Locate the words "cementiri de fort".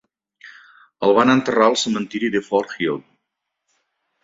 1.83-2.75